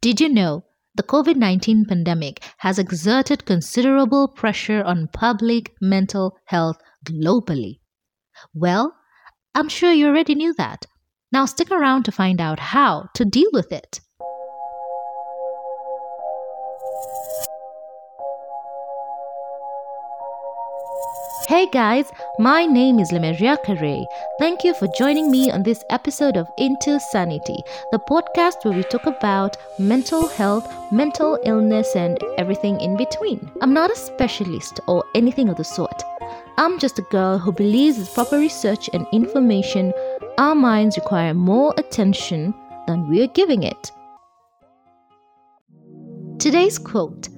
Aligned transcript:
Did 0.00 0.20
you 0.20 0.28
know 0.28 0.64
the 0.94 1.02
COVID 1.02 1.34
19 1.34 1.86
pandemic 1.86 2.44
has 2.58 2.78
exerted 2.78 3.44
considerable 3.44 4.28
pressure 4.28 4.82
on 4.84 5.08
public 5.08 5.74
mental 5.80 6.38
health 6.44 6.78
globally? 7.04 7.80
Well, 8.54 8.94
I'm 9.56 9.68
sure 9.68 9.90
you 9.90 10.06
already 10.06 10.36
knew 10.36 10.54
that. 10.54 10.86
Now 11.32 11.46
stick 11.46 11.72
around 11.72 12.04
to 12.04 12.12
find 12.12 12.40
out 12.40 12.60
how 12.60 13.08
to 13.14 13.24
deal 13.24 13.50
with 13.52 13.72
it. 13.72 14.00
Hey 21.58 21.66
guys, 21.72 22.12
my 22.38 22.66
name 22.66 23.00
is 23.00 23.10
Lemeria 23.10 23.56
Kare. 23.64 24.06
Thank 24.38 24.62
you 24.62 24.74
for 24.74 24.86
joining 24.96 25.28
me 25.28 25.50
on 25.50 25.64
this 25.64 25.82
episode 25.90 26.36
of 26.36 26.46
Into 26.56 27.00
Sanity, 27.00 27.64
the 27.90 27.98
podcast 27.98 28.64
where 28.64 28.74
we 28.74 28.84
talk 28.84 29.06
about 29.06 29.56
mental 29.76 30.28
health, 30.28 30.72
mental 30.92 31.36
illness, 31.44 31.96
and 31.96 32.16
everything 32.36 32.80
in 32.80 32.96
between. 32.96 33.50
I'm 33.60 33.74
not 33.74 33.90
a 33.90 33.96
specialist 33.96 34.78
or 34.86 35.04
anything 35.16 35.48
of 35.48 35.56
the 35.56 35.64
sort. 35.64 36.00
I'm 36.58 36.78
just 36.78 37.00
a 37.00 37.08
girl 37.10 37.38
who 37.38 37.50
believes 37.50 37.98
with 37.98 38.14
proper 38.14 38.38
research 38.38 38.88
and 38.92 39.04
information, 39.10 39.92
our 40.38 40.54
minds 40.54 40.96
require 40.96 41.34
more 41.34 41.74
attention 41.76 42.54
than 42.86 43.08
we 43.08 43.20
are 43.20 43.34
giving 43.34 43.64
it. 43.64 43.90
Today's 46.38 46.78
quote 46.78 47.28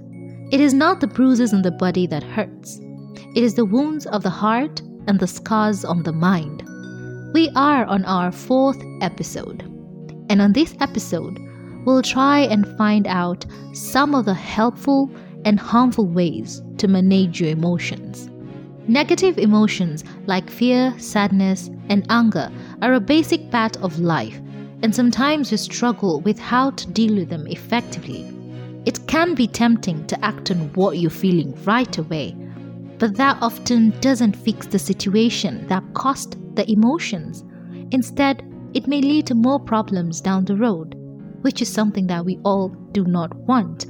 It 0.52 0.60
is 0.60 0.74
not 0.74 1.00
the 1.00 1.06
bruises 1.06 1.54
on 1.54 1.62
the 1.62 1.70
body 1.70 2.06
that 2.09 2.23
hurts 2.23 2.82
it 3.34 3.44
is 3.44 3.54
the 3.54 3.64
wounds 3.64 4.06
of 4.06 4.22
the 4.24 4.30
heart 4.30 4.80
and 5.06 5.20
the 5.20 5.26
scars 5.26 5.84
on 5.84 6.02
the 6.02 6.12
mind. 6.12 6.62
We 7.32 7.48
are 7.54 7.84
on 7.84 8.04
our 8.04 8.32
fourth 8.32 8.82
episode. 9.00 9.62
And 10.28 10.42
on 10.42 10.52
this 10.52 10.74
episode, 10.80 11.38
we'll 11.86 12.02
try 12.02 12.40
and 12.40 12.66
find 12.76 13.06
out 13.06 13.46
some 13.72 14.16
of 14.16 14.24
the 14.24 14.34
helpful 14.34 15.10
and 15.44 15.60
harmful 15.60 16.06
ways 16.06 16.60
to 16.78 16.88
manage 16.88 17.40
your 17.40 17.50
emotions. 17.50 18.28
Negative 18.88 19.38
emotions 19.38 20.02
like 20.26 20.50
fear, 20.50 20.92
sadness, 20.98 21.70
and 21.88 22.04
anger 22.10 22.50
are 22.82 22.94
a 22.94 23.00
basic 23.00 23.48
part 23.52 23.76
of 23.76 24.00
life, 24.00 24.40
and 24.82 24.92
sometimes 24.92 25.52
we 25.52 25.56
struggle 25.56 26.20
with 26.22 26.38
how 26.38 26.70
to 26.70 26.87
deal 26.88 27.15
with 27.15 27.28
them 27.28 27.46
effectively. 27.46 28.26
It 28.87 29.06
can 29.06 29.34
be 29.34 29.46
tempting 29.46 30.06
to 30.09 30.24
act 30.24 30.50
on 30.50 30.72
what 30.74 30.98
you're 30.98 31.10
feeling 31.10 31.54
right 31.65 31.96
away, 31.96 32.34
but 33.01 33.16
that 33.16 33.38
often 33.40 33.90
doesn't 34.01 34.37
fix 34.37 34.66
the 34.66 34.79
situation 34.79 35.66
that 35.68 35.82
caused 35.95 36.37
the 36.54 36.70
emotions. 36.70 37.43
Instead, 37.90 38.45
it 38.74 38.87
may 38.87 39.01
lead 39.01 39.26
to 39.26 39.34
more 39.34 39.59
problems 39.59 40.20
down 40.20 40.45
the 40.45 40.54
road, 40.54 40.95
which 41.40 41.62
is 41.62 41.73
something 41.73 42.06
that 42.06 42.24
we 42.24 42.38
all 42.45 42.68
do 42.93 43.04
not 43.04 43.34
want. 43.34 43.87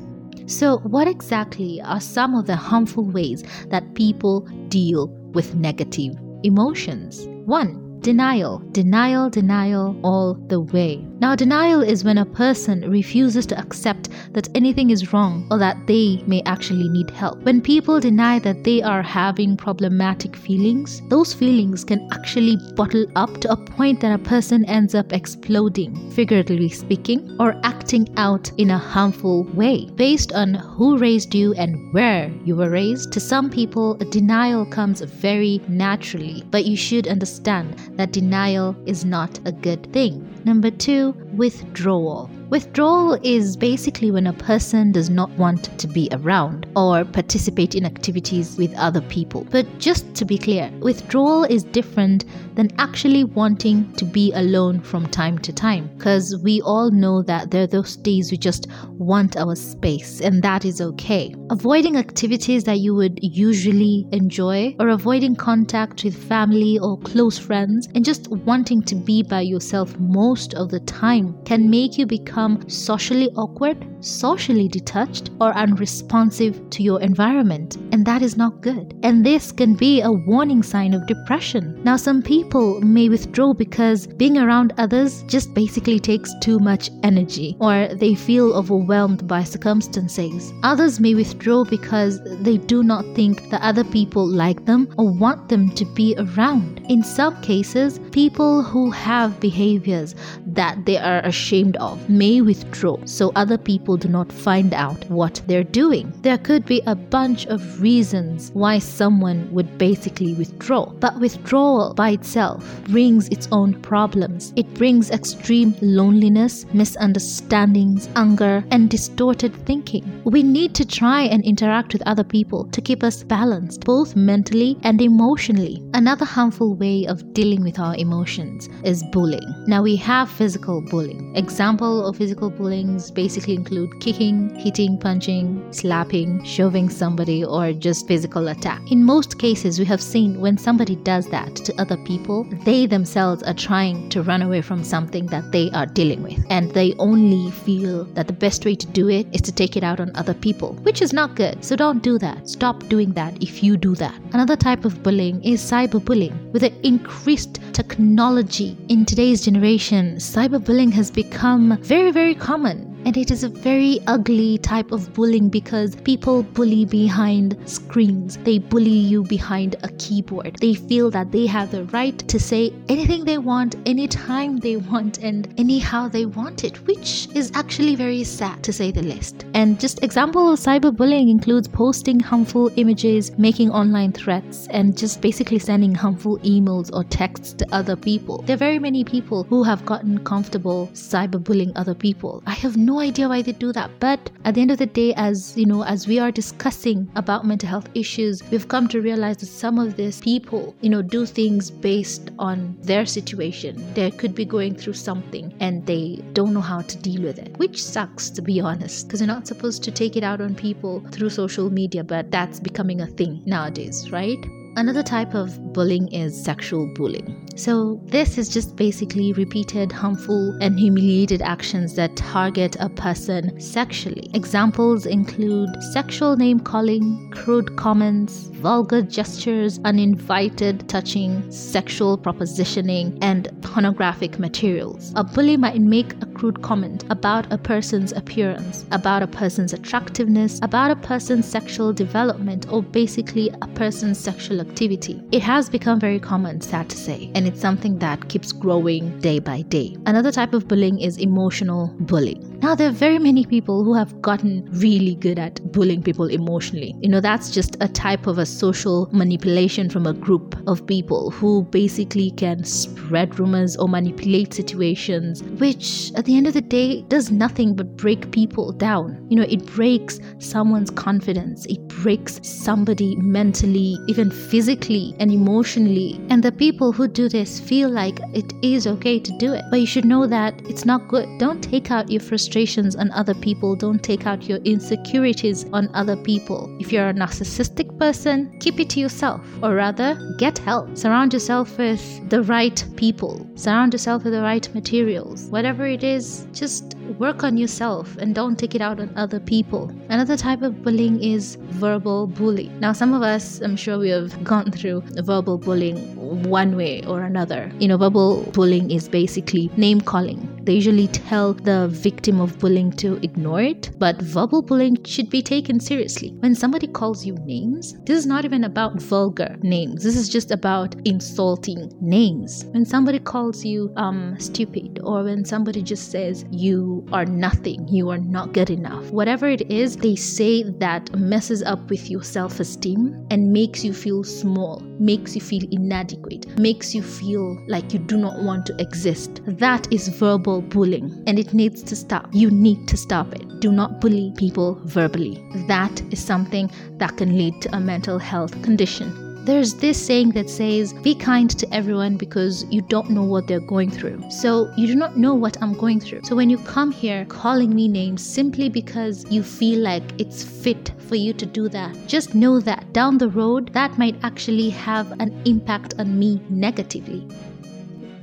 So, 0.46 0.78
what 0.78 1.08
exactly 1.08 1.80
are 1.82 2.00
some 2.00 2.34
of 2.34 2.46
the 2.46 2.56
harmful 2.56 3.04
ways 3.04 3.44
that 3.68 3.94
people 3.94 4.48
deal 4.68 5.08
with 5.34 5.54
negative 5.56 6.14
emotions? 6.44 7.26
1 7.44 7.79
Denial, 8.00 8.62
denial, 8.72 9.28
denial 9.28 9.94
all 10.02 10.32
the 10.32 10.58
way. 10.58 11.06
Now, 11.20 11.36
denial 11.36 11.82
is 11.82 12.02
when 12.02 12.16
a 12.16 12.24
person 12.24 12.90
refuses 12.90 13.44
to 13.46 13.58
accept 13.58 14.08
that 14.32 14.48
anything 14.54 14.88
is 14.88 15.12
wrong 15.12 15.46
or 15.50 15.58
that 15.58 15.86
they 15.86 16.22
may 16.26 16.40
actually 16.46 16.88
need 16.88 17.10
help. 17.10 17.42
When 17.42 17.60
people 17.60 18.00
deny 18.00 18.38
that 18.38 18.64
they 18.64 18.80
are 18.80 19.02
having 19.02 19.54
problematic 19.54 20.34
feelings, 20.34 21.02
those 21.10 21.34
feelings 21.34 21.84
can 21.84 22.08
actually 22.10 22.56
bottle 22.74 23.04
up 23.16 23.38
to 23.42 23.52
a 23.52 23.56
point 23.56 24.00
that 24.00 24.18
a 24.18 24.24
person 24.24 24.64
ends 24.64 24.94
up 24.94 25.12
exploding, 25.12 26.10
figuratively 26.12 26.70
speaking, 26.70 27.36
or 27.38 27.60
acting 27.64 28.08
out 28.16 28.50
in 28.56 28.70
a 28.70 28.78
harmful 28.78 29.44
way. 29.52 29.90
Based 29.96 30.32
on 30.32 30.54
who 30.54 30.96
raised 30.96 31.34
you 31.34 31.52
and 31.52 31.92
where 31.92 32.32
you 32.46 32.56
were 32.56 32.70
raised, 32.70 33.12
to 33.12 33.20
some 33.20 33.50
people, 33.50 33.96
denial 34.10 34.64
comes 34.64 35.02
very 35.02 35.60
naturally, 35.68 36.42
but 36.50 36.64
you 36.64 36.78
should 36.78 37.06
understand 37.06 37.76
that 38.00 38.12
denial 38.12 38.74
is 38.86 39.04
not 39.04 39.38
a 39.44 39.52
good 39.52 39.92
thing. 39.92 40.26
Number 40.44 40.70
two, 40.70 41.14
withdrawal. 41.36 42.30
Withdrawal 42.50 43.14
is 43.22 43.56
basically 43.56 44.10
when 44.10 44.26
a 44.26 44.32
person 44.32 44.90
does 44.90 45.08
not 45.08 45.30
want 45.38 45.78
to 45.78 45.86
be 45.86 46.08
around 46.10 46.66
or 46.74 47.04
participate 47.04 47.76
in 47.76 47.86
activities 47.86 48.56
with 48.58 48.74
other 48.74 49.00
people. 49.02 49.46
But 49.50 49.78
just 49.78 50.14
to 50.16 50.24
be 50.24 50.36
clear, 50.36 50.68
withdrawal 50.80 51.44
is 51.44 51.62
different 51.62 52.24
than 52.56 52.70
actually 52.78 53.22
wanting 53.22 53.92
to 53.92 54.04
be 54.04 54.32
alone 54.32 54.80
from 54.80 55.06
time 55.06 55.38
to 55.38 55.52
time 55.52 55.88
because 55.96 56.36
we 56.42 56.60
all 56.62 56.90
know 56.90 57.22
that 57.22 57.52
there 57.52 57.62
are 57.62 57.68
those 57.68 57.96
days 57.96 58.32
we 58.32 58.36
just 58.36 58.66
want 58.98 59.36
our 59.36 59.54
space 59.54 60.20
and 60.20 60.42
that 60.42 60.64
is 60.64 60.80
okay. 60.80 61.32
Avoiding 61.50 61.96
activities 61.96 62.64
that 62.64 62.80
you 62.80 62.94
would 62.96 63.18
usually 63.22 64.08
enjoy 64.10 64.74
or 64.80 64.88
avoiding 64.88 65.36
contact 65.36 66.02
with 66.02 66.20
family 66.28 66.80
or 66.80 66.98
close 66.98 67.38
friends 67.38 67.88
and 67.94 68.04
just 68.04 68.28
wanting 68.28 68.82
to 68.82 68.96
be 68.96 69.22
by 69.22 69.40
yourself 69.40 69.96
most 69.98 70.54
of 70.54 70.70
the 70.70 70.80
time 70.80 71.29
can 71.44 71.70
make 71.70 71.98
you 71.98 72.06
become 72.06 72.68
socially 72.68 73.30
awkward, 73.36 73.76
socially 74.00 74.66
detached, 74.66 75.30
or 75.40 75.52
unresponsive 75.54 76.58
to 76.70 76.82
your 76.82 77.00
environment. 77.00 77.76
And 77.92 78.06
that 78.06 78.22
is 78.22 78.36
not 78.36 78.62
good. 78.62 78.98
And 79.02 79.24
this 79.24 79.52
can 79.52 79.74
be 79.74 80.00
a 80.00 80.10
warning 80.10 80.62
sign 80.62 80.94
of 80.94 81.06
depression. 81.06 81.78
Now, 81.84 81.96
some 81.96 82.22
people 82.22 82.80
may 82.80 83.08
withdraw 83.08 83.52
because 83.52 84.06
being 84.06 84.38
around 84.38 84.72
others 84.78 85.22
just 85.24 85.52
basically 85.54 86.00
takes 86.00 86.32
too 86.40 86.58
much 86.58 86.90
energy, 87.02 87.56
or 87.60 87.88
they 87.94 88.14
feel 88.14 88.54
overwhelmed 88.54 89.28
by 89.28 89.44
circumstances. 89.44 90.52
Others 90.62 90.98
may 90.98 91.14
withdraw 91.14 91.64
because 91.64 92.20
they 92.42 92.56
do 92.56 92.82
not 92.82 93.04
think 93.14 93.50
that 93.50 93.60
other 93.62 93.84
people 93.84 94.26
like 94.26 94.64
them 94.64 94.88
or 94.96 95.12
want 95.12 95.48
them 95.50 95.70
to 95.72 95.84
be 95.84 96.14
around. 96.16 96.80
In 96.88 97.02
some 97.02 97.40
cases, 97.42 98.00
people 98.12 98.62
who 98.62 98.90
have 98.90 99.40
behaviors 99.40 100.14
that 100.46 100.86
they 100.86 100.96
are 100.96 101.20
ashamed 101.20 101.76
of 101.76 102.08
may 102.08 102.30
may 102.30 102.40
withdraw 102.40 102.96
so 103.04 103.32
other 103.34 103.58
people 103.58 103.89
do 103.96 104.08
not 104.08 104.32
find 104.32 104.74
out 104.74 105.08
what 105.10 105.40
they're 105.46 105.64
doing. 105.64 106.12
There 106.22 106.38
could 106.38 106.66
be 106.66 106.82
a 106.86 106.94
bunch 106.94 107.46
of 107.46 107.80
reasons 107.80 108.50
why 108.52 108.78
someone 108.78 109.48
would 109.52 109.78
basically 109.78 110.34
withdraw, 110.34 110.86
but 111.00 111.18
withdrawal 111.20 111.94
by 111.94 112.10
itself 112.10 112.64
brings 112.84 113.28
its 113.28 113.48
own 113.52 113.80
problems. 113.80 114.52
It 114.56 114.72
brings 114.74 115.10
extreme 115.10 115.74
loneliness, 115.80 116.66
misunderstandings, 116.72 118.08
anger, 118.16 118.64
and 118.70 118.90
distorted 118.90 119.54
thinking. 119.66 120.22
We 120.24 120.42
need 120.42 120.74
to 120.74 120.84
try 120.84 121.22
and 121.22 121.44
interact 121.44 121.92
with 121.92 122.02
other 122.06 122.24
people 122.24 122.66
to 122.72 122.80
keep 122.80 123.02
us 123.02 123.22
balanced, 123.24 123.84
both 123.84 124.16
mentally 124.16 124.76
and 124.82 125.00
emotionally. 125.00 125.82
Another 125.94 126.24
harmful 126.24 126.74
way 126.74 127.06
of 127.06 127.32
dealing 127.32 127.62
with 127.62 127.78
our 127.78 127.96
emotions 127.96 128.68
is 128.84 129.02
bullying. 129.12 129.54
Now, 129.66 129.82
we 129.82 129.96
have 129.96 130.30
physical 130.30 130.82
bullying. 130.90 131.34
Example 131.36 132.06
of 132.06 132.16
physical 132.16 132.50
bullying 132.50 133.00
basically 133.14 133.54
include 133.54 133.79
kicking, 134.00 134.54
hitting, 134.56 134.98
punching, 134.98 135.72
slapping, 135.72 136.44
shoving 136.44 136.88
somebody, 136.88 137.44
or 137.44 137.72
just 137.72 138.06
physical 138.06 138.48
attack. 138.48 138.80
In 138.90 139.04
most 139.04 139.38
cases, 139.38 139.78
we 139.78 139.84
have 139.86 140.02
seen 140.02 140.40
when 140.40 140.58
somebody 140.58 140.96
does 140.96 141.26
that 141.28 141.56
to 141.56 141.80
other 141.80 141.96
people, 141.98 142.44
they 142.64 142.86
themselves 142.86 143.42
are 143.42 143.54
trying 143.54 144.08
to 144.10 144.22
run 144.22 144.42
away 144.42 144.62
from 144.62 144.84
something 144.84 145.26
that 145.26 145.52
they 145.52 145.70
are 145.70 145.86
dealing 145.86 146.22
with. 146.22 146.44
And 146.50 146.70
they 146.72 146.94
only 146.98 147.50
feel 147.50 148.04
that 148.14 148.26
the 148.26 148.32
best 148.32 148.64
way 148.64 148.74
to 148.74 148.86
do 148.86 149.08
it 149.08 149.26
is 149.32 149.40
to 149.42 149.52
take 149.52 149.76
it 149.76 149.84
out 149.84 150.00
on 150.00 150.10
other 150.14 150.34
people, 150.34 150.74
which 150.82 151.02
is 151.02 151.12
not 151.12 151.36
good. 151.36 151.64
So 151.64 151.76
don't 151.76 152.02
do 152.02 152.18
that. 152.18 152.48
Stop 152.48 152.88
doing 152.88 153.12
that 153.12 153.42
if 153.42 153.62
you 153.62 153.76
do 153.76 153.94
that. 153.96 154.14
Another 154.32 154.56
type 154.56 154.84
of 154.84 155.02
bullying 155.02 155.42
is 155.44 155.62
cyberbullying. 155.62 156.50
With 156.52 156.62
the 156.62 156.86
increased 156.86 157.60
technology 157.72 158.76
in 158.88 159.04
today's 159.04 159.44
generation, 159.44 160.16
cyberbullying 160.16 160.92
has 160.92 161.10
become 161.10 161.78
very, 161.82 162.10
very 162.10 162.34
common. 162.34 162.89
And 163.04 163.16
it 163.16 163.30
is 163.30 163.44
a 163.44 163.48
very 163.48 163.98
ugly 164.06 164.58
type 164.58 164.92
of 164.92 165.12
bullying 165.14 165.48
because 165.48 165.96
people 165.96 166.42
bully 166.42 166.84
behind 166.84 167.56
screens. 167.64 168.36
They 168.44 168.58
bully 168.58 168.90
you 168.90 169.24
behind 169.24 169.76
a 169.82 169.88
keyboard. 169.98 170.56
They 170.60 170.74
feel 170.74 171.10
that 171.10 171.32
they 171.32 171.46
have 171.46 171.70
the 171.70 171.84
right 171.86 172.18
to 172.28 172.38
say 172.38 172.72
anything 172.88 173.24
they 173.24 173.38
want, 173.38 173.76
anytime 173.86 174.58
they 174.58 174.76
want, 174.76 175.18
and 175.18 175.52
anyhow 175.58 176.08
they 176.08 176.26
want 176.26 176.62
it, 176.62 176.86
which 176.86 177.28
is 177.34 177.50
actually 177.54 177.96
very 177.96 178.22
sad 178.22 178.62
to 178.64 178.72
say 178.72 178.90
the 178.90 179.02
least. 179.02 179.44
And 179.54 179.80
just 179.80 180.02
example 180.04 180.52
of 180.52 180.60
cyberbullying 180.60 181.30
includes 181.30 181.68
posting 181.68 182.20
harmful 182.20 182.70
images, 182.76 183.36
making 183.38 183.70
online 183.70 184.12
threats, 184.12 184.68
and 184.68 184.96
just 184.96 185.20
basically 185.20 185.58
sending 185.58 185.94
harmful 185.94 186.38
emails 186.40 186.90
or 186.92 187.04
texts 187.04 187.54
to 187.54 187.66
other 187.74 187.96
people. 187.96 188.42
There 188.42 188.54
are 188.54 188.58
very 188.58 188.78
many 188.78 189.04
people 189.04 189.44
who 189.44 189.62
have 189.62 189.84
gotten 189.86 190.22
comfortable 190.24 190.88
cyberbullying 190.92 191.72
other 191.76 191.94
people. 191.94 192.42
I 192.46 192.54
have 192.54 192.76
no 192.76 192.89
no 192.90 192.98
idea 192.98 193.28
why 193.28 193.40
they 193.40 193.52
do 193.52 193.72
that. 193.72 193.90
But 194.00 194.30
at 194.44 194.54
the 194.54 194.62
end 194.62 194.72
of 194.72 194.78
the 194.78 194.86
day, 194.86 195.14
as 195.14 195.56
you 195.56 195.64
know, 195.64 195.84
as 195.84 196.08
we 196.08 196.18
are 196.18 196.32
discussing 196.32 197.08
about 197.14 197.46
mental 197.46 197.68
health 197.68 197.88
issues, 197.94 198.42
we've 198.50 198.66
come 198.66 198.88
to 198.88 199.00
realize 199.00 199.36
that 199.38 199.46
some 199.46 199.78
of 199.78 199.96
these 199.96 200.20
people, 200.20 200.74
you 200.80 200.90
know, 200.90 201.02
do 201.02 201.24
things 201.24 201.70
based 201.70 202.30
on 202.38 202.76
their 202.82 203.06
situation. 203.06 203.72
They 203.94 204.10
could 204.10 204.34
be 204.34 204.44
going 204.44 204.74
through 204.74 204.94
something 204.94 205.54
and 205.60 205.86
they 205.86 206.22
don't 206.32 206.52
know 206.52 206.66
how 206.72 206.80
to 206.80 206.96
deal 206.98 207.22
with 207.22 207.38
it, 207.38 207.56
which 207.58 207.82
sucks 207.82 208.28
to 208.30 208.42
be 208.42 208.60
honest, 208.60 209.06
because 209.06 209.20
you're 209.20 209.34
not 209.36 209.46
supposed 209.46 209.84
to 209.84 209.90
take 209.92 210.16
it 210.16 210.24
out 210.24 210.40
on 210.40 210.54
people 210.54 211.00
through 211.12 211.30
social 211.30 211.70
media, 211.70 212.02
but 212.02 212.30
that's 212.30 212.58
becoming 212.58 213.00
a 213.00 213.06
thing 213.06 213.42
nowadays, 213.46 214.10
right? 214.10 214.59
Another 214.76 215.02
type 215.02 215.34
of 215.34 215.72
bullying 215.72 216.08
is 216.12 216.42
sexual 216.42 216.86
bullying. 216.94 217.48
So, 217.56 218.00
this 218.04 218.38
is 218.38 218.48
just 218.48 218.76
basically 218.76 219.32
repeated 219.32 219.92
harmful 219.92 220.56
and 220.62 220.78
humiliated 220.78 221.42
actions 221.42 221.94
that 221.96 222.16
target 222.16 222.76
a 222.80 222.88
person 222.88 223.60
sexually. 223.60 224.30
Examples 224.32 225.04
include 225.04 225.68
sexual 225.92 226.36
name 226.36 226.60
calling, 226.60 227.30
crude 227.32 227.76
comments, 227.76 228.44
vulgar 228.60 229.02
gestures, 229.02 229.80
uninvited 229.84 230.88
touching, 230.88 231.50
sexual 231.50 232.16
propositioning, 232.16 233.18
and 233.20 233.50
pornographic 233.62 234.38
materials. 234.38 235.12
A 235.16 235.24
bully 235.24 235.56
might 235.56 235.80
make 235.80 236.14
a 236.22 236.26
crude 236.26 236.62
comment 236.62 237.04
about 237.10 237.52
a 237.52 237.58
person's 237.58 238.12
appearance, 238.12 238.86
about 238.92 239.22
a 239.22 239.26
person's 239.26 239.72
attractiveness, 239.72 240.60
about 240.62 240.90
a 240.90 240.96
person's 240.96 241.46
sexual 241.46 241.92
development, 241.92 242.66
or 242.70 242.82
basically 242.82 243.50
a 243.60 243.66
person's 243.68 244.18
sexual 244.18 244.59
activity. 244.60 245.22
It 245.32 245.42
has 245.42 245.68
become 245.68 245.98
very 245.98 246.20
common, 246.20 246.60
sad 246.60 246.88
to 246.90 246.96
say, 246.96 247.30
and 247.34 247.46
it's 247.46 247.60
something 247.60 247.98
that 247.98 248.28
keeps 248.28 248.49
growing 248.60 249.18
day 249.20 249.38
by 249.38 249.62
day. 249.62 249.96
Another 250.06 250.30
type 250.30 250.54
of 250.54 250.68
bullying 250.68 251.00
is 251.00 251.16
emotional 251.16 251.94
bullying. 252.00 252.46
Now, 252.60 252.74
there 252.74 252.88
are 252.88 252.92
very 252.92 253.18
many 253.18 253.46
people 253.46 253.84
who 253.84 253.94
have 253.94 254.20
gotten 254.20 254.68
really 254.72 255.14
good 255.14 255.38
at 255.38 255.72
bullying 255.72 256.02
people 256.02 256.26
emotionally. 256.26 256.94
You 257.00 257.08
know, 257.08 257.20
that's 257.20 257.50
just 257.50 257.76
a 257.80 257.88
type 257.88 258.26
of 258.26 258.36
a 258.36 258.44
social 258.44 259.08
manipulation 259.12 259.88
from 259.88 260.06
a 260.06 260.12
group 260.12 260.54
of 260.66 260.86
people 260.86 261.30
who 261.30 261.62
basically 261.64 262.32
can 262.32 262.64
spread 262.64 263.38
rumors 263.38 263.78
or 263.78 263.88
manipulate 263.88 264.52
situations, 264.52 265.42
which 265.42 266.12
at 266.16 266.26
the 266.26 266.36
end 266.36 266.46
of 266.46 266.52
the 266.52 266.60
day 266.60 267.00
does 267.08 267.30
nothing 267.30 267.74
but 267.74 267.96
break 267.96 268.30
people 268.30 268.72
down. 268.72 269.26
You 269.30 269.36
know, 269.36 269.46
it 269.48 269.64
breaks 269.64 270.20
someone's 270.38 270.90
confidence, 270.90 271.64
it 271.64 271.80
breaks 271.88 272.40
somebody 272.42 273.16
mentally, 273.16 273.96
even 274.06 274.30
physically 274.30 275.14
and 275.18 275.32
emotionally. 275.32 276.20
And 276.28 276.42
the 276.42 276.52
people 276.52 276.92
who 276.92 277.08
do 277.08 277.30
this 277.30 277.58
feel 277.58 277.88
like 277.88 278.20
it 278.34 278.49
is 278.62 278.86
okay 278.86 279.18
to 279.18 279.32
do 279.38 279.52
it. 279.52 279.64
But 279.70 279.80
you 279.80 279.86
should 279.86 280.04
know 280.04 280.26
that 280.26 280.60
it's 280.68 280.84
not 280.84 281.08
good. 281.08 281.28
Don't 281.38 281.62
take 281.62 281.90
out 281.90 282.10
your 282.10 282.20
frustrations 282.20 282.96
on 282.96 283.10
other 283.12 283.34
people. 283.34 283.76
Don't 283.76 284.02
take 284.02 284.26
out 284.26 284.48
your 284.48 284.58
insecurities 284.58 285.66
on 285.72 285.88
other 285.94 286.16
people. 286.16 286.74
If 286.80 286.92
you're 286.92 287.08
a 287.08 287.14
narcissistic 287.14 287.98
person, 287.98 288.56
keep 288.60 288.80
it 288.80 288.90
to 288.90 289.00
yourself, 289.00 289.40
or 289.62 289.74
rather, 289.74 290.18
get 290.38 290.58
help. 290.58 290.96
Surround 290.96 291.32
yourself 291.32 291.78
with 291.78 292.28
the 292.30 292.42
right 292.42 292.84
people, 292.96 293.46
surround 293.54 293.92
yourself 293.92 294.24
with 294.24 294.32
the 294.32 294.42
right 294.42 294.72
materials. 294.74 295.44
Whatever 295.46 295.86
it 295.86 296.04
is, 296.04 296.46
just 296.52 296.94
work 297.18 297.42
on 297.42 297.56
yourself 297.56 298.16
and 298.18 298.34
don't 298.34 298.58
take 298.58 298.74
it 298.74 298.80
out 298.80 299.00
on 299.00 299.10
other 299.16 299.40
people. 299.40 299.90
Another 300.08 300.36
type 300.36 300.62
of 300.62 300.82
bullying 300.82 301.22
is 301.22 301.56
verbal 301.70 302.26
bullying. 302.26 302.78
Now, 302.80 302.92
some 302.92 303.12
of 303.12 303.22
us, 303.22 303.60
I'm 303.60 303.76
sure 303.76 303.98
we 303.98 304.10
have 304.10 304.42
gone 304.44 304.70
through 304.70 305.02
verbal 305.22 305.58
bullying 305.58 306.16
one 306.48 306.76
way 306.76 307.02
or 307.06 307.22
another. 307.22 307.72
You 307.78 307.88
know, 307.88 307.96
verbal 307.96 308.42
bullying 308.52 308.90
is 308.90 309.08
basically 309.08 309.70
name 309.76 310.00
calling. 310.00 310.59
They 310.70 310.76
usually 310.76 311.08
tell 311.08 311.52
the 311.52 311.88
victim 311.88 312.40
of 312.40 312.56
bullying 312.60 312.92
to 312.98 313.18
ignore 313.24 313.60
it, 313.60 313.90
but 313.98 314.22
verbal 314.22 314.62
bullying 314.62 315.02
should 315.04 315.28
be 315.28 315.42
taken 315.42 315.80
seriously. 315.80 316.32
When 316.38 316.54
somebody 316.54 316.86
calls 316.86 317.26
you 317.26 317.34
names, 317.44 317.98
this 318.04 318.16
is 318.16 318.24
not 318.24 318.44
even 318.44 318.62
about 318.62 319.02
vulgar 319.02 319.56
names. 319.62 320.04
This 320.04 320.14
is 320.14 320.28
just 320.28 320.52
about 320.52 320.94
insulting 321.04 321.92
names. 322.00 322.66
When 322.66 322.84
somebody 322.84 323.18
calls 323.18 323.64
you 323.64 323.92
um 323.96 324.36
stupid 324.38 325.00
or 325.02 325.24
when 325.24 325.44
somebody 325.44 325.82
just 325.82 326.12
says 326.12 326.44
you 326.52 327.04
are 327.12 327.24
nothing, 327.24 327.88
you 327.88 328.08
are 328.08 328.18
not 328.18 328.52
good 328.52 328.70
enough. 328.70 329.10
Whatever 329.10 329.48
it 329.48 329.68
is, 329.68 329.96
they 329.96 330.14
say 330.14 330.62
that 330.62 331.12
messes 331.18 331.64
up 331.64 331.90
with 331.90 332.08
your 332.08 332.22
self-esteem 332.22 333.26
and 333.32 333.52
makes 333.52 333.84
you 333.84 333.92
feel 333.92 334.22
small, 334.22 334.78
makes 335.00 335.34
you 335.34 335.40
feel 335.40 335.64
inadequate, 335.72 336.46
makes 336.60 336.94
you 336.94 337.02
feel 337.02 337.60
like 337.66 337.92
you 337.92 337.98
do 337.98 338.16
not 338.16 338.40
want 338.44 338.66
to 338.66 338.76
exist. 338.78 339.40
That 339.46 339.92
is 339.92 340.06
verbal 340.06 340.59
bullying 340.60 341.22
and 341.26 341.38
it 341.38 341.54
needs 341.54 341.82
to 341.84 341.96
stop. 341.96 342.28
You 342.32 342.50
need 342.50 342.86
to 342.88 342.96
stop 342.96 343.32
it. 343.34 343.60
Do 343.60 343.72
not 343.72 344.00
bully 344.00 344.32
people 344.36 344.80
verbally. 344.84 345.42
That 345.68 346.00
is 346.12 346.22
something 346.22 346.70
that 346.98 347.16
can 347.16 347.36
lead 347.36 347.60
to 347.62 347.76
a 347.76 347.80
mental 347.80 348.18
health 348.18 348.60
condition. 348.62 349.30
There's 349.44 349.72
this 349.74 349.96
saying 349.96 350.32
that 350.32 350.50
says, 350.50 350.92
Be 351.02 351.14
kind 351.14 351.48
to 351.58 351.74
everyone 351.74 352.18
because 352.18 352.66
you 352.70 352.82
don't 352.82 353.08
know 353.08 353.22
what 353.24 353.46
they're 353.46 353.58
going 353.58 353.90
through. 353.90 354.22
So 354.30 354.70
you 354.76 354.86
do 354.86 354.94
not 354.94 355.16
know 355.16 355.34
what 355.34 355.56
I'm 355.62 355.72
going 355.72 355.98
through. 355.98 356.24
So 356.24 356.36
when 356.36 356.50
you 356.50 356.58
come 356.58 356.92
here 356.92 357.24
calling 357.24 357.74
me 357.74 357.88
names 357.88 358.22
simply 358.22 358.68
because 358.68 359.24
you 359.30 359.42
feel 359.42 359.80
like 359.80 360.02
it's 360.20 360.44
fit 360.44 360.92
for 360.98 361.16
you 361.16 361.32
to 361.32 361.46
do 361.46 361.70
that, 361.70 361.96
just 362.06 362.34
know 362.34 362.60
that 362.60 362.92
down 362.92 363.16
the 363.16 363.30
road, 363.30 363.72
that 363.72 363.96
might 363.96 364.16
actually 364.22 364.68
have 364.68 365.10
an 365.20 365.40
impact 365.46 365.94
on 365.98 366.18
me 366.18 366.38
negatively. 366.50 367.26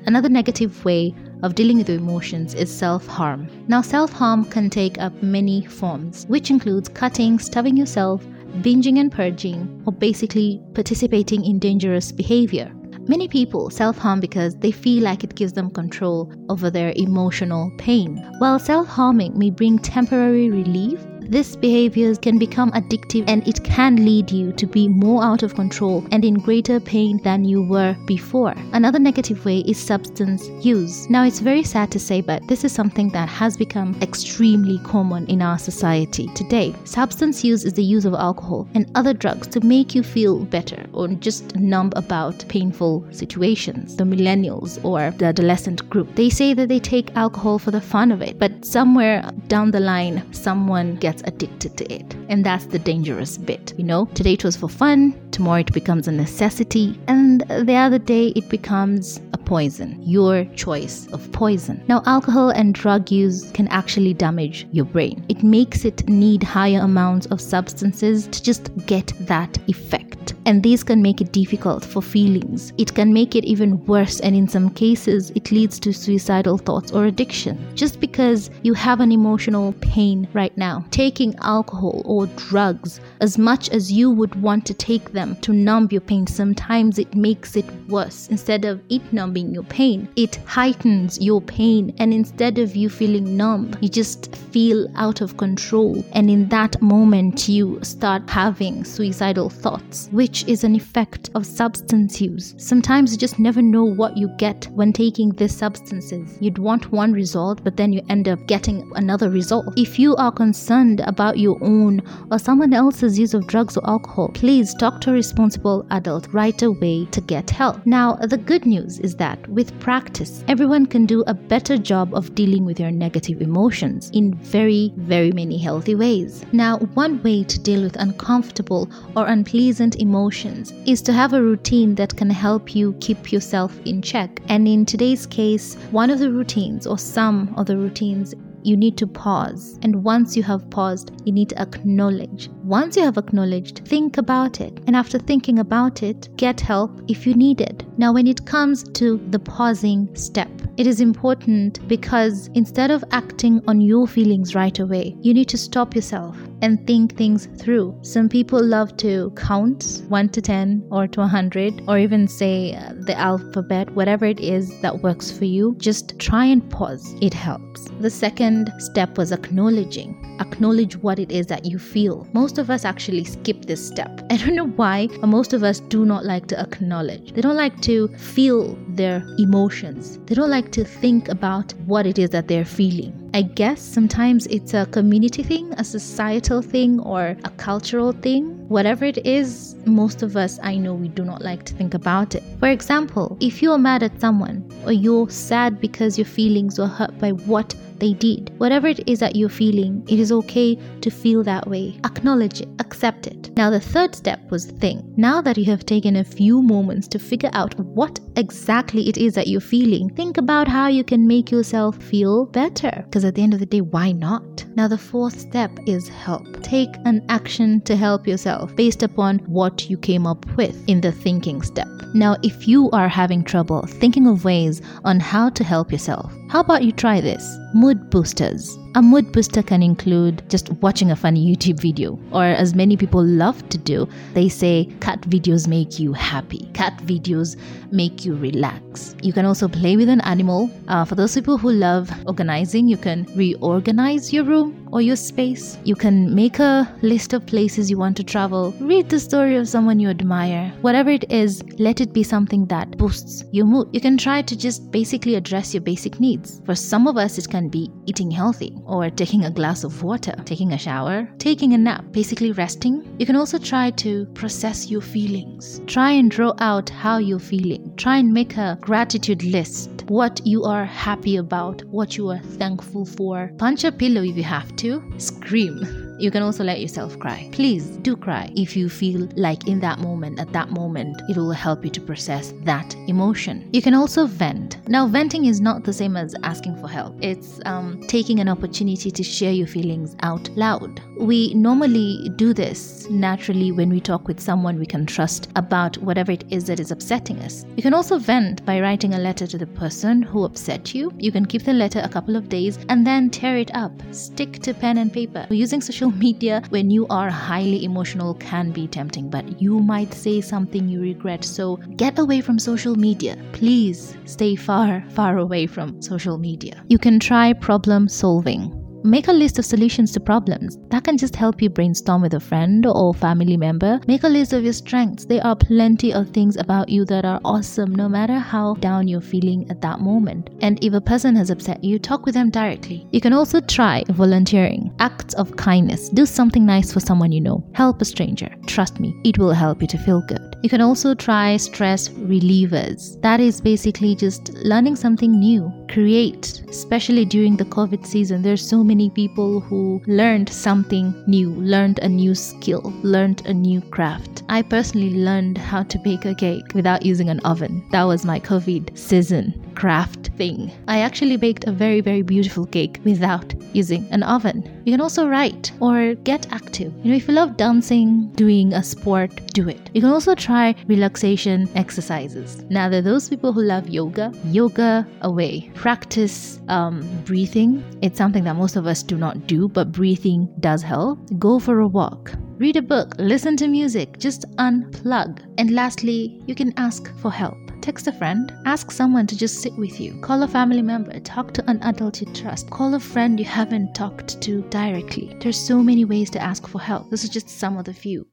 Another 0.06 0.30
negative 0.30 0.86
way 0.86 1.16
of 1.44 1.56
dealing 1.56 1.78
with 1.78 1.89
emotions 1.89 2.54
is 2.54 2.75
self 2.75 3.06
harm. 3.07 3.48
Now, 3.68 3.81
self 3.81 4.12
harm 4.12 4.45
can 4.45 4.69
take 4.69 5.00
up 5.00 5.22
many 5.22 5.66
forms, 5.66 6.25
which 6.28 6.50
includes 6.50 6.89
cutting, 6.89 7.39
starving 7.39 7.78
yourself, 7.78 8.25
binging 8.62 9.00
and 9.00 9.12
purging, 9.12 9.81
or 9.86 9.94
basically 9.94 10.62
participating 10.74 11.45
in 11.45 11.60
dangerous 11.60 12.12
behavior. 12.12 12.72
Many 13.07 13.28
people 13.28 13.69
self 13.69 13.98
harm 13.98 14.19
because 14.19 14.56
they 14.56 14.72
feel 14.72 15.04
like 15.04 15.24
it 15.24 15.36
gives 15.36 15.54
them 15.54 15.69
control 15.69 16.31
over 16.50 16.69
their 16.69 16.92
emotional 16.98 17.72
pain. 17.78 18.18
While 18.39 18.60
self 18.60 18.88
harming 18.88 19.38
may 19.38 19.50
bring 19.50 19.80
temporary 19.80 20.50
relief, 20.50 21.00
this 21.29 21.56
behaviors 21.56 22.18
can 22.18 22.38
become 22.38 22.71
addictive 22.71 23.25
and 23.27 23.47
it 23.47 23.63
can 23.63 23.97
lead 23.97 24.31
you 24.31 24.51
to 24.53 24.65
be 24.65 24.88
more 24.88 25.24
out 25.24 25.44
of 25.44 25.56
control 25.56 26.06
and 26.12 26.24
in 26.24 26.35
greater 26.35 26.79
pain 26.79 27.21
than 27.24 27.44
you 27.44 27.62
were 27.62 27.95
before. 28.06 28.53
Another 28.74 29.00
negative 29.00 29.44
way 29.45 29.59
is 29.59 29.77
substance 29.77 30.47
use. 30.65 31.09
Now, 31.09 31.24
it's 31.24 31.39
very 31.39 31.63
sad 31.63 31.91
to 31.91 32.00
say, 32.00 32.21
but 32.21 32.47
this 32.47 32.63
is 32.63 32.71
something 32.71 33.09
that 33.09 33.29
has 33.29 33.57
become 33.57 33.97
extremely 34.01 34.79
common 34.79 35.25
in 35.27 35.41
our 35.41 35.57
society 35.57 36.27
today. 36.35 36.74
Substance 36.85 37.44
use 37.44 37.65
is 37.65 37.74
the 37.74 37.83
use 37.83 38.06
of 38.06 38.13
alcohol 38.13 38.68
and 38.74 38.89
other 38.95 39.13
drugs 39.13 39.47
to 39.47 39.59
make 39.59 39.94
you 39.94 40.03
feel 40.03 40.45
better 40.45 40.85
or 40.94 41.07
just 41.07 41.56
numb 41.56 41.91
about 41.95 42.45
painful 42.47 43.06
situations. 43.12 43.95
The 43.95 44.03
millennials 44.03 44.83
or 44.83 45.12
the 45.12 45.25
adolescent 45.25 45.89
group, 45.89 46.15
they 46.15 46.29
say 46.29 46.53
that 46.53 46.69
they 46.69 46.79
take 46.79 47.15
alcohol 47.15 47.59
for 47.59 47.71
the 47.71 47.81
fun 47.81 48.12
of 48.12 48.21
it, 48.21 48.39
but 48.39 48.65
somewhere 48.65 49.29
down 49.47 49.71
the 49.71 49.79
line, 49.79 50.24
someone 50.33 50.95
gets 50.95 51.17
gets 51.18 51.28
addicted 51.28 51.78
to 51.78 51.94
it. 51.94 52.15
And 52.30 52.46
that's 52.46 52.65
the 52.65 52.80
dangerous 52.80 53.38
bit. 53.38 53.74
You 53.77 53.84
know, 53.84 54.06
today 54.13 54.34
it 54.34 54.44
was 54.44 54.56
for 54.56 54.70
fun, 54.70 55.15
tomorrow 55.32 55.62
it 55.62 55.74
becomes 55.74 56.08
a 56.08 56.12
necessity, 56.12 57.00
and 57.08 57.41
the 57.41 57.75
other 57.75 58.00
day 58.00 58.27
it 58.36 58.50
becomes 58.50 59.20
a 59.34 59.38
poison. 59.38 59.98
Your 60.01 60.46
choice 60.56 61.08
of 61.13 61.32
poison. 61.32 61.84
Now, 61.88 62.03
alcohol 62.06 62.50
and 62.50 62.74
drug 62.74 63.12
use 63.12 63.51
can 63.51 63.68
actually 63.70 64.13
damage 64.13 64.68
your 64.72 64.86
brain. 64.86 65.25
It 65.30 65.44
makes 65.44 65.86
it 65.86 66.08
need 66.08 66.44
higher 66.44 66.82
amounts 66.82 67.27
of 67.27 67.41
substances 67.41 68.27
to 68.27 68.44
just 68.44 68.70
get 68.86 69.13
that 69.27 69.58
effect 69.68 70.08
and 70.48 70.63
these 70.63 70.82
can 70.82 71.01
make 71.01 71.20
it 71.20 71.34
difficult 71.34 71.84
for 71.84 72.01
feelings. 72.01 72.72
It 72.77 72.96
can 72.96 73.12
make 73.12 73.36
it 73.36 73.44
even 73.44 73.86
worse, 73.86 74.22
and 74.22 74.34
in 74.34 74.48
some 74.48 74.70
cases, 74.70 75.30
it 75.36 75.51
leads 75.51 75.77
to 75.82 75.91
suicidal 75.91 76.58
thoughts 76.58 76.89
or 76.94 77.06
addiction. 77.06 77.58
Just 77.75 78.00
because 78.00 78.50
you 78.63 78.74
have 78.74 79.01
an 79.01 79.12
emotional 79.12 79.74
pain 79.82 80.25
right 80.32 80.58
now, 80.58 80.86
taking 81.08 81.36
alcohol 81.40 82.02
or 82.06 82.28
drugs 82.48 83.02
as 83.20 83.38
much 83.38 83.70
as 83.70 83.92
you 83.92 84.10
would 84.12 84.36
want 84.42 84.66
to 84.66 84.74
take 84.74 85.12
them 85.12 85.36
to 85.42 85.52
numb 85.52 85.88
your 85.92 86.02
pain, 86.02 86.26
sometimes 86.28 87.00
it 87.00 87.14
makes 87.16 87.56
it 87.56 87.66
worse. 87.88 88.28
Instead 88.30 88.64
of 88.64 88.82
it 88.90 89.02
numbing 89.12 89.54
your 89.54 89.64
pain, 89.64 90.08
it 90.16 90.36
heightens 90.46 91.20
your 91.20 91.42
pain, 91.42 91.94
and 92.00 92.14
instead 92.14 92.58
of 92.58 92.76
you 92.76 92.90
feeling 92.90 93.36
numb, 93.36 93.74
you 93.82 93.90
just 93.90 94.36
feel 94.36 94.88
out 94.96 95.20
of 95.22 95.38
control. 95.38 96.04
And 96.14 96.30
in 96.30 96.48
that 96.50 96.82
moment, 96.82 97.50
you 97.50 97.80
start 97.84 98.30
having 98.30 98.84
suicidal 98.84 99.50
thoughts, 99.50 100.10
which 100.12 100.38
which 100.38 100.50
is 100.50 100.64
an 100.64 100.76
effect 100.76 101.32
of 101.34 101.46
substance 101.46 102.22
use. 102.22 102.54
Sometimes 102.58 103.12
you 103.12 103.18
just 103.18 103.40
never 103.40 103.62
know 103.62 103.84
what 103.84 104.16
you 104.16 104.28
get 104.38 104.68
when 104.74 104.94
taking 104.94 105.30
these 105.32 105.56
substances. 105.56 106.38
You'd 106.40 106.60
want 106.60 106.92
one 106.92 107.12
result, 107.12 107.64
but 107.64 107.76
then 107.76 107.92
you 107.92 108.04
end 108.10 108.28
up 108.28 108.46
getting 108.46 108.92
another 108.96 109.32
result. 109.32 109.66
If 109.78 109.98
you 109.98 110.16
are 110.18 110.32
concerned 110.32 110.97
about 111.01 111.38
your 111.39 111.58
own 111.62 112.01
or 112.32 112.39
someone 112.39 112.74
else's 112.74 113.18
use 113.18 113.34
of 113.34 113.48
drugs 113.48 113.77
or 113.77 113.89
alcohol, 113.89 114.30
please 114.34 114.74
talk 114.75 115.01
to 115.01 115.12
a 115.12 115.13
responsible 115.13 115.86
adult 115.92 116.27
right 116.34 116.62
away 116.62 117.06
to 117.12 117.22
get 117.22 117.50
help. 117.50 117.86
Now, 117.86 118.16
the 118.16 118.38
good 118.38 118.66
news 118.66 119.00
is 119.00 119.16
that 119.16 119.48
with 119.48 119.77
practice, 119.80 120.44
everyone 120.48 120.86
can 120.86 121.06
do 121.06 121.24
a 121.27 121.34
better 121.34 121.77
job 121.77 122.13
of 122.13 122.36
dealing 122.36 122.66
with 122.66 122.80
your 122.80 122.92
negative 122.92 123.42
emotions 123.42 124.10
in 124.13 124.34
very, 124.36 124.94
very 124.98 125.32
many 125.32 125.58
healthy 125.58 125.96
ways. 125.96 126.46
Now, 126.51 126.77
one 126.94 127.22
way 127.24 127.44
to 127.44 127.60
deal 127.60 127.82
with 127.82 127.96
uncomfortable 127.98 128.89
or 129.16 129.27
unpleasant 129.27 129.98
emotions 129.98 130.74
is 130.86 131.01
to 131.04 131.13
have 131.13 131.34
a 131.34 131.42
routine 131.42 131.96
that 131.96 132.16
can 132.16 132.30
help 132.30 132.75
you 132.75 132.94
keep 133.00 133.32
yourself 133.32 133.77
in 133.86 134.01
check. 134.01 134.42
And 134.50 134.68
in 134.68 134.86
today's 134.86 135.25
case, 135.25 135.75
one 135.92 136.10
of 136.10 136.20
the 136.20 136.32
routines 136.32 136.86
or 136.88 136.98
some 136.98 137.54
of 137.58 137.66
the 137.66 137.77
routines 137.77 138.34
you 138.67 138.75
need 138.75 138.97
to 138.97 139.07
pause. 139.07 139.79
And 139.81 140.03
once 140.03 140.36
you 140.36 140.43
have 140.43 140.69
paused, 140.69 141.12
you 141.25 141.31
need 141.31 141.50
to 141.50 141.62
acknowledge. 141.62 142.50
Once 142.63 142.97
you 142.97 143.03
have 143.03 143.17
acknowledged, 143.17 143.88
think 143.88 144.17
about 144.17 144.59
it. 144.59 144.79
And 144.88 144.95
after 144.95 145.17
thinking 145.17 145.59
about 145.59 146.03
it, 146.03 146.29
get 146.36 146.59
help 146.59 147.01
if 147.07 147.25
you 147.25 147.33
need 147.33 147.62
it. 147.62 147.86
Now, 147.97 148.13
when 148.13 148.27
it 148.27 148.45
comes 148.45 148.83
to 148.83 149.17
the 149.29 149.39
pausing 149.39 150.13
step, 150.15 150.50
it 150.75 150.86
is 150.86 151.01
important 151.01 151.88
because 151.88 152.50
instead 152.53 152.91
of 152.91 153.03
acting 153.12 153.62
on 153.67 153.81
your 153.81 154.05
feelings 154.05 154.53
right 154.53 154.77
away, 154.77 155.15
you 155.21 155.33
need 155.33 155.50
to 155.50 155.57
stop 155.57 155.95
yourself 155.95 156.38
and 156.62 156.86
think 156.88 157.16
things 157.18 157.48
through. 157.58 157.98
Some 158.02 158.30
people 158.30 158.64
love 158.64 158.96
to 158.98 159.32
count 159.36 160.04
1 160.08 160.30
to 160.30 160.42
10 160.42 160.88
or 160.92 161.08
to 161.08 161.20
100 161.20 161.84
or 161.88 161.98
even 161.98 162.28
say 162.28 162.74
uh, 162.76 162.94
the 163.00 163.18
alphabet, 163.18 163.90
whatever 163.92 164.26
it 164.26 164.40
is 164.40 164.80
that 164.82 165.02
works 165.02 165.32
for 165.32 165.46
you. 165.46 165.76
Just 165.80 166.18
try 166.20 166.46
and 166.46 166.68
pause. 166.70 167.16
It 167.22 167.34
helps. 167.34 167.90
The 168.00 168.10
second 168.10 168.72
step 168.80 169.18
was 169.18 169.32
acknowledging. 169.32 170.24
Acknowledge 170.40 170.98
what 170.98 171.20
it 171.20 171.32
is 171.32 171.48
that 171.48 171.66
you 171.66 171.80
feel. 171.80 172.28
Most 172.34 172.58
of 172.58 172.70
us 172.70 172.86
actually 172.86 173.24
skip 173.24 173.66
this 173.66 173.86
step. 173.86 174.22
I 174.30 174.38
don't 174.38 174.56
know 174.56 174.68
why, 174.68 175.08
but 175.20 175.28
most 175.28 175.54
of 175.54 175.64
us 175.64 175.80
do 175.80 176.06
not 176.06 176.26
like 176.26 176.48
to 176.48 176.60
acknowledge. 176.60 177.34
They 177.34 177.42
don't 177.42 177.56
like 177.56 177.82
to 177.82 178.08
feel 178.10 178.78
their 178.90 179.24
emotions. 179.40 180.20
They 180.26 180.36
don't 180.36 180.50
like 180.50 180.72
to 180.74 180.84
think 180.84 181.30
about 181.30 181.74
what 181.86 182.06
it 182.06 182.20
is 182.20 182.30
that 182.32 182.48
they're 182.48 182.66
feeling. 182.66 183.26
I 183.38 183.44
guess 183.44 183.79
sometimes 183.79 184.48
it's 184.48 184.74
a 184.74 184.88
community 184.88 185.44
thing, 185.44 185.72
a 185.74 185.84
societal 185.84 186.63
thing, 186.63 187.00
or 187.01 187.38
a 187.44 187.51
cultural 187.51 188.12
thing. 188.12 188.67
Whatever 188.67 189.06
it 189.06 189.24
is, 189.27 189.75
most 189.86 190.24
of 190.24 190.36
us 190.36 190.60
I 190.63 190.77
know 190.77 190.96
we 190.96 191.10
do 191.10 191.24
not 191.24 191.44
like 191.44 191.62
to 191.65 191.75
think 191.75 191.94
about 191.94 192.34
it. 192.34 192.41
For 192.60 192.67
example, 192.67 193.38
if 193.39 193.62
you're 193.62 193.77
mad 193.77 194.01
at 194.01 194.20
someone, 194.20 194.67
or 194.88 194.91
you're 194.91 195.29
sad 195.29 195.79
because 195.79 196.17
your 196.17 196.25
feelings 196.25 196.79
were 196.79 196.88
hurt 196.88 197.15
by 197.20 197.34
what 197.34 197.75
they 198.00 198.13
did. 198.13 198.58
Whatever 198.60 198.88
it 198.88 199.08
is 199.08 199.20
that 199.20 199.36
you're 199.36 199.50
feeling, 199.50 200.04
it 200.08 200.20
is 200.20 200.32
okay 200.32 200.77
to 201.01 201.10
feel 201.10 201.44
that 201.44 201.68
way. 201.68 202.00
Acknowledge 202.04 202.62
it, 202.62 202.70
accept 202.80 203.27
it. 203.27 203.56
Now, 203.58 203.70
the 203.70 203.80
third 203.80 204.16
step 204.16 204.39
was 204.51 204.66
think. 204.66 205.04
Now 205.18 205.42
that 205.42 205.58
you 205.58 205.66
have 205.66 205.86
taken 205.86 206.16
a 206.16 206.24
few 206.24 206.62
moments 206.62 207.08
to 207.10 207.20
figure 207.20 207.50
out 207.54 207.77
what 207.80 208.20
exactly 208.36 209.10
it 209.10 209.18
is 209.18 209.34
that 209.34 209.48
you're 209.48 209.62
feeling, 209.62 210.10
think 210.10 210.38
about 210.38 210.68
how 210.68 210.88
you 210.88 211.04
can 211.04 211.27
make 211.27 211.51
yourself 211.51 211.98
feel 211.98 212.46
better. 212.46 213.04
Because 213.06 213.25
at 213.25 213.36
the 213.36 213.44
end 213.44 213.54
of 213.54 213.60
the 213.60 213.66
day, 213.66 213.82
why 213.82 214.12
not? 214.12 214.66
Now, 214.75 214.88
the 214.88 214.98
fourth 214.98 215.39
step 215.39 215.72
is 215.86 216.08
help. 216.08 216.62
Take 216.62 216.89
an 217.06 217.25
action 217.30 217.82
to 217.82 217.96
help 217.96 218.27
yourself 218.27 218.75
based 218.75 219.04
upon 219.04 219.39
what 219.39 219.89
you 219.89 219.98
came 219.98 220.27
up 220.27 220.46
with 220.56 220.88
in 220.88 221.01
the 221.01 221.12
thinking 221.12 221.62
step. 221.62 221.88
Now, 222.13 222.38
if 222.42 222.68
you 222.68 222.89
are 222.92 223.10
having 223.10 223.44
trouble 223.44 223.86
thinking 223.86 224.27
of 224.27 224.46
ways 224.46 224.82
on 225.04 225.20
how 225.20 225.50
to 225.50 225.63
help 225.63 225.92
yourself, 225.92 226.32
how 226.50 226.62
about 226.62 226.84
you 226.84 226.92
try 226.92 227.20
this? 227.20 227.58
Mood 227.74 228.10
boosters. 228.10 228.77
A 228.98 229.01
mood 229.04 229.32
booster 229.32 229.62
can 229.62 229.84
include 229.84 230.42
just 230.50 230.72
watching 230.82 231.12
a 231.12 231.16
funny 231.16 231.46
YouTube 231.46 231.80
video, 231.80 232.18
or 232.32 232.46
as 232.46 232.74
many 232.74 232.98
people 232.98 233.24
love 233.24 233.70
to 233.70 233.77
do, 233.77 234.10
they 234.34 234.50
say 234.50 234.86
cat 235.01 235.22
videos 235.22 235.68
make 235.68 236.00
you 236.00 236.13
happy, 236.13 236.68
cat 236.74 237.00
videos 237.06 237.58
make 237.92 238.25
you 238.25 238.36
relax. 238.36 239.16
You 239.22 239.34
can 239.34 239.46
also 239.46 239.68
play 239.68 239.98
with 239.98 240.10
an 240.10 240.22
animal. 240.22 240.72
Uh, 240.88 241.06
for 241.06 241.13
those 241.13 241.36
people 241.36 241.60
who 241.60 241.72
love 241.72 242.10
organizing, 242.25 242.88
you 242.88 242.98
can 242.98 243.27
reorganize 243.36 244.34
your 244.34 244.46
room 244.46 244.89
or 244.92 245.01
your 245.01 245.16
space. 245.16 245.77
You 245.84 245.94
can 245.94 246.34
make 246.34 246.58
a 246.58 246.92
list 247.04 247.34
of 247.34 247.46
places 247.46 247.92
you 247.92 248.00
want 248.00 248.18
to 248.18 248.24
travel, 248.24 248.74
read 248.80 249.10
the 249.10 249.20
story 249.20 249.58
of 249.58 249.68
someone 249.68 250.00
you 250.00 250.10
admire. 250.10 250.74
Whatever 250.82 251.12
it 251.12 251.32
is, 251.32 251.62
let 251.77 252.01
it 252.01 252.13
be 252.13 252.24
something 252.24 252.66
that 252.68 252.98
boosts 252.98 253.44
your 253.51 253.66
mood. 253.66 253.89
You 253.92 254.01
can 254.01 254.18
try 254.18 254.42
to 254.42 254.58
just 254.58 254.89
basically 254.89 255.36
address 255.36 255.72
your 255.72 255.82
basic 255.82 256.20
needs. 256.20 256.63
For 256.66 256.74
some 256.74 257.06
of 257.06 257.16
us, 257.16 257.38
it 257.38 257.48
can 257.48 257.70
be 257.70 257.92
eating 258.08 258.32
healthy 258.32 258.74
or 258.88 259.10
taking 259.10 259.46
a 259.46 259.51
glass 259.51 259.84
of 259.84 260.03
water, 260.03 260.34
taking 260.46 260.74
a 260.74 260.77
shower, 260.77 261.27
taking 261.38 261.74
a 261.74 261.77
nap, 261.77 262.06
basically 262.12 262.51
resting. 262.51 263.15
You 263.20 263.25
can 263.25 263.36
also 263.36 263.58
try 263.58 263.91
to 263.91 264.25
process 264.34 264.89
your 264.89 265.01
feelings. 265.01 265.82
Try 265.86 266.12
and 266.12 266.32
draw 266.32 266.53
out 266.60 266.89
how 266.89 267.17
you're 267.17 267.39
feeling. 267.39 267.94
Try 267.98 268.17
and 268.17 268.32
make 268.32 268.58
a 268.58 268.77
gratitude 268.82 269.44
list. 269.44 270.06
What 270.08 270.41
you 270.46 270.63
are 270.63 270.86
happy 270.86 271.36
about, 271.38 271.84
what 271.86 272.17
you 272.17 272.29
are 272.29 272.39
thankful 272.39 273.06
for. 273.06 273.51
Punch 273.58 273.84
a 273.84 273.91
pillow 273.91 274.24
if 274.24 274.38
you 274.38 274.44
have 274.44 274.75
to. 274.77 275.03
Scream. 275.17 276.07
You 276.19 276.31
can 276.31 276.43
also 276.43 276.63
let 276.63 276.79
yourself 276.79 277.17
cry. 277.19 277.50
Please 277.51 277.86
do 277.97 278.15
cry 278.15 278.51
if 278.55 278.75
you 278.75 278.89
feel 278.89 279.27
like 279.36 279.67
in 279.67 279.79
that 279.81 280.00
moment, 280.00 280.39
at 280.39 280.51
that 280.53 280.69
moment, 280.69 281.21
it 281.29 281.38
will 281.38 281.51
help 281.51 281.83
you 281.83 281.91
to 281.91 282.01
process 282.01 282.53
that 282.63 282.95
emotion. 283.07 283.69
You 283.71 283.81
can 283.81 283.93
also 283.93 284.25
vent. 284.25 284.77
Now, 284.88 285.07
venting 285.07 285.45
is 285.45 285.62
not 285.62 285.83
the 285.83 285.93
same 285.93 286.17
as 286.17 286.36
asking 286.43 286.77
for 286.77 286.88
help, 286.88 287.15
it's 287.21 287.59
um, 287.65 288.01
taking 288.07 288.39
an 288.39 288.50
opportunity 288.50 289.12
to 289.12 289.24
share 289.24 289.51
your 289.51 289.67
feelings 289.67 290.15
out 290.21 290.50
loud. 290.57 291.01
We 291.19 291.53
normally 291.53 292.29
do 292.36 292.53
this 292.53 293.07
naturally 293.09 293.71
when 293.71 293.89
we 293.89 294.00
talk 294.00 294.27
with 294.27 294.39
someone 294.39 294.79
we 294.79 294.86
can 294.86 295.05
trust 295.05 295.50
about 295.55 295.97
whatever 295.97 296.31
it 296.31 296.43
is 296.50 296.65
that 296.65 296.79
is 296.79 296.91
upsetting 296.91 297.39
us. 297.39 297.65
You 297.75 297.83
can 297.83 297.93
also 297.93 298.17
vent 298.17 298.65
by 298.65 298.79
writing 298.79 299.13
a 299.13 299.19
letter 299.19 299.47
to 299.47 299.57
the 299.57 299.67
person 299.67 300.21
who 300.21 300.43
upset 300.43 300.93
you. 300.93 301.12
You 301.17 301.31
can 301.31 301.45
keep 301.45 301.63
the 301.63 301.74
letter 301.74 302.01
a 302.03 302.09
couple 302.09 302.36
of 302.36 302.50
days 302.50 302.79
and 302.89 303.05
then 303.05 303.29
tear 303.29 303.57
it 303.57 303.71
up. 303.74 303.91
Stick 304.12 304.59
to 304.63 304.74
pen 304.74 304.97
and 304.97 305.12
paper. 305.12 305.47
Using 305.50 305.81
social 306.08 306.20
media 306.20 306.62
when 306.70 306.90
you 306.90 307.06
are 307.10 307.30
highly 307.30 307.84
emotional 307.84 308.34
can 308.36 308.72
be 308.72 308.88
tempting, 308.88 309.30
but 309.30 309.62
you 309.62 309.80
might 309.80 310.14
say 310.14 310.40
something 310.40 310.88
you 310.88 311.02
regret. 311.02 311.44
So 311.44 311.78
get 311.98 312.18
away 312.18 312.40
from 312.42 312.60
social 312.60 312.96
media. 312.96 313.36
Please 313.52 314.16
stay 314.26 314.56
far, 314.56 315.04
far 315.10 315.38
away 315.38 315.68
from 315.68 316.02
social 316.02 316.38
media. 316.38 316.82
You 316.88 316.98
can 316.98 317.20
try 317.20 317.52
problem 317.54 318.08
solving. 318.08 318.76
Make 319.04 319.27
a 319.27 319.32
list 319.34 319.60
of 319.60 319.66
solutions 319.66 320.12
to 320.13 320.20
problems. 320.20 320.77
That 320.89 321.04
can 321.04 321.18
just 321.18 321.36
help 321.36 321.62
you 321.62 321.70
brainstorm 321.70 322.22
with 322.22 322.34
a 322.34 322.39
friend 322.39 322.86
or 322.86 323.13
family 323.13 323.58
member. 323.58 324.00
Make 324.08 324.24
a 324.24 324.27
list 324.27 324.54
of 324.54 324.63
your 324.63 324.74
strengths. 324.74 325.25
There 325.25 325.46
are 325.46 325.56
plenty 325.56 326.13
of 326.13 326.30
things 326.30 326.58
about 326.58 326.89
you 326.89 327.06
that 327.06 327.25
are 327.25 327.39
awesome, 327.46 327.94
no 327.94 328.10
matter 328.10 328.39
how 328.39 328.74
down 328.75 329.08
you're 329.08 329.22
feeling 329.22 329.70
at 329.70 329.82
that 329.82 330.00
moment. 330.00 330.50
And 330.62 330.84
if 330.84 330.94
a 330.94 331.01
person 331.01 331.36
has 331.36 331.50
upset 331.50 331.84
you, 331.84 332.00
talk 332.00 332.25
with 332.25 332.34
them 332.34 332.50
directly. 332.50 333.08
You 333.12 333.22
can 333.22 333.34
also 333.34 333.62
try 333.62 334.04
volunteering, 334.10 334.94
acts 335.00 335.34
of 335.36 335.56
kindness. 335.56 336.10
Do 336.10 336.25
something 336.25 336.66
nice 336.66 336.92
for 336.92 337.00
someone 337.00 337.32
you 337.32 337.42
know. 337.42 337.63
Help 337.74 338.01
a 338.01 338.06
stranger. 338.06 338.50
Trust 338.66 339.00
me, 339.00 339.13
it 339.24 339.38
will 339.38 339.54
help 339.54 339.82
you 339.82 339.88
to 339.88 339.98
feel 339.98 340.22
good. 340.22 340.56
You 340.63 340.70
can 340.70 340.82
also 340.82 341.13
try 341.13 341.56
stress 341.58 342.10
relievers. 342.10 343.22
That 343.22 343.39
is 343.39 343.62
basically 343.62 344.16
just 344.16 344.54
learning 344.56 344.96
something 344.96 345.39
new. 345.39 345.72
Create, 345.89 346.63
especially 346.68 347.25
during 347.25 347.56
the 347.56 347.66
COVID 347.66 348.06
season. 348.06 348.42
There's 348.42 348.68
so 348.68 348.84
many 348.88 349.10
people 349.10 349.60
who 349.60 350.01
learned 350.08 350.50
something 350.50 351.13
new, 351.27 351.50
learned 351.56 352.00
a 352.00 352.08
new 352.08 352.34
skill, 352.34 352.94
learned 353.03 353.46
a 353.46 353.53
new 353.53 353.82
craft. 353.82 354.44
I 354.48 354.62
personally 354.62 355.13
learned 355.13 355.58
how 355.58 355.84
to 355.84 356.00
bake 356.00 356.24
a 356.24 356.34
cake 356.34 356.74
without 356.74 357.06
using 357.06 357.29
an 357.29 357.41
oven. 357.41 357.84
That 357.91 358.03
was 358.03 358.24
my 358.24 358.39
COVID 358.39 358.98
season 358.98 359.66
craft 359.77 360.31
thing. 360.38 360.72
I 360.88 361.01
actually 361.01 361.38
baked 361.38 361.65
a 361.67 361.72
very, 361.72 362.01
very 362.01 362.24
beautiful 362.24 362.65
cake 362.65 363.00
without 363.05 363.53
using 363.74 364.07
an 364.12 364.24
oven. 364.24 364.81
You 364.86 364.93
can 364.93 365.01
also 365.01 365.27
write 365.27 365.72
or 365.79 366.15
get 366.15 366.51
active. 366.51 366.91
You 367.03 367.12
know, 367.12 367.17
if 367.17 367.27
you 367.27 367.36
love 367.36 367.57
dancing, 367.57 368.31
doing 368.34 368.74
a 368.74 368.81
sport, 368.81 369.31
do 369.53 369.69
it. 369.69 369.91
You 369.93 370.01
can 370.01 370.10
also 370.10 370.34
try 370.34 370.74
relaxation 370.88 371.69
exercises. 371.75 372.63
Now, 372.72 372.89
there 372.89 373.00
are 373.00 373.03
those 373.03 373.29
people 373.29 373.53
who 373.53 373.62
love 373.62 373.88
yoga, 373.88 374.34
yoga 374.46 375.07
away. 375.22 375.72
Practice 375.75 376.60
um, 376.69 377.07
breathing. 377.25 377.84
It's 378.01 378.17
something 378.17 378.46
that 378.46 378.55
most 378.55 378.77
of 378.77 378.88
us 378.88 379.03
do 379.03 379.15
not 379.15 379.46
do, 379.46 379.67
but 379.67 379.91
breathing 379.91 380.50
does 380.60 380.81
help. 380.81 381.19
Go 381.38 381.60
for 381.60 381.81
a 381.81 381.88
walk. 381.88 382.34
Read 382.57 382.77
a 382.77 382.81
book, 382.81 383.13
listen 383.19 383.55
to 383.57 383.67
music, 383.67 384.17
just 384.17 384.50
unplug. 384.55 385.43
And 385.60 385.69
lastly, 385.75 386.41
you 386.48 386.55
can 386.55 386.74
ask 386.77 387.15
for 387.19 387.31
help 387.31 387.66
text 387.88 388.06
a 388.06 388.12
friend, 388.12 388.53
ask 388.65 388.91
someone 388.91 389.25
to 389.25 389.38
just 389.38 389.62
sit 389.62 389.74
with 389.77 389.98
you, 389.98 390.20
call 390.20 390.44
a 390.44 390.48
family 390.48 390.82
member, 390.82 391.17
talk 391.22 391.53
to 391.53 391.63
an 391.70 391.82
adult 391.84 392.20
you 392.20 392.27
trust, 392.34 392.70
call 392.70 392.94
a 392.96 393.00
friend 393.00 393.39
you 393.39 393.46
haven't 393.46 393.96
talked 393.96 394.41
to 394.41 394.62
directly. 394.63 395.34
There's 395.39 395.58
so 395.58 395.82
many 395.82 396.03
ways 396.03 396.29
to 396.32 396.41
ask 396.41 396.67
for 396.67 396.82
help. 396.82 397.10
This 397.10 397.24
is 397.24 397.29
just 397.29 397.48
some 397.48 397.77
of 397.77 397.86
the 397.86 397.94
few. 397.94 398.27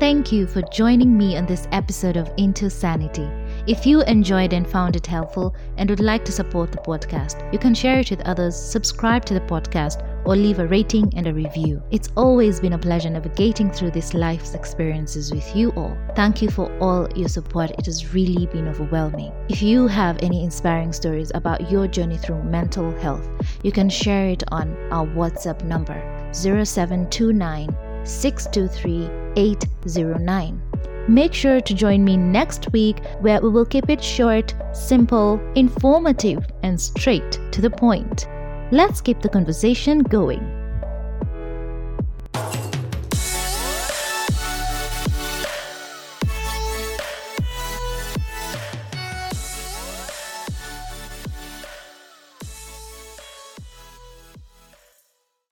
Thank 0.00 0.32
you 0.32 0.46
for 0.46 0.62
joining 0.72 1.18
me 1.18 1.36
on 1.36 1.44
this 1.44 1.68
episode 1.70 2.16
of 2.16 2.32
Into 2.38 2.70
Sanity. 2.70 3.28
If 3.68 3.84
you 3.84 4.00
enjoyed 4.04 4.54
and 4.54 4.66
found 4.66 4.96
it 4.96 5.06
helpful 5.06 5.54
and 5.76 5.90
would 5.90 6.00
like 6.00 6.24
to 6.24 6.32
support 6.32 6.72
the 6.72 6.78
podcast, 6.78 7.52
you 7.52 7.58
can 7.58 7.74
share 7.74 7.98
it 7.98 8.08
with 8.08 8.22
others, 8.22 8.56
subscribe 8.56 9.26
to 9.26 9.34
the 9.34 9.42
podcast, 9.42 10.02
or 10.24 10.36
leave 10.36 10.58
a 10.58 10.66
rating 10.66 11.12
and 11.14 11.26
a 11.26 11.34
review. 11.34 11.82
It's 11.90 12.08
always 12.16 12.60
been 12.60 12.72
a 12.72 12.78
pleasure 12.78 13.10
navigating 13.10 13.70
through 13.70 13.90
these 13.90 14.14
life's 14.14 14.54
experiences 14.54 15.30
with 15.34 15.54
you 15.54 15.68
all. 15.72 15.94
Thank 16.16 16.40
you 16.40 16.48
for 16.48 16.74
all 16.78 17.10
your 17.14 17.28
support. 17.28 17.72
It 17.72 17.84
has 17.84 18.14
really 18.14 18.46
been 18.46 18.68
overwhelming. 18.68 19.34
If 19.50 19.60
you 19.60 19.86
have 19.86 20.16
any 20.22 20.44
inspiring 20.44 20.94
stories 20.94 21.30
about 21.34 21.70
your 21.70 21.86
journey 21.86 22.16
through 22.16 22.44
mental 22.44 22.90
health, 23.00 23.28
you 23.62 23.70
can 23.70 23.90
share 23.90 24.28
it 24.30 24.44
on 24.50 24.74
our 24.90 25.06
WhatsApp 25.08 25.62
number 25.62 26.00
0729 26.32 27.68
623 28.06 29.10
809. 29.36 30.67
Make 31.08 31.32
sure 31.32 31.60
to 31.60 31.74
join 31.74 32.04
me 32.04 32.18
next 32.18 32.70
week 32.72 33.02
where 33.20 33.40
we 33.40 33.48
will 33.48 33.64
keep 33.64 33.88
it 33.88 34.04
short, 34.04 34.54
simple, 34.72 35.40
informative, 35.54 36.46
and 36.62 36.78
straight 36.78 37.40
to 37.50 37.62
the 37.62 37.70
point. 37.70 38.28
Let's 38.70 39.00
keep 39.00 39.22
the 39.22 39.30
conversation 39.30 40.00
going. 40.00 40.57